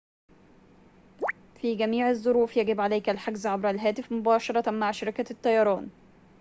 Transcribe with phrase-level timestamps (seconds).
[1.61, 5.89] في جميع الظروف يجب عليك الحجز عبر الهاتف مباشرة مع شركة الطيران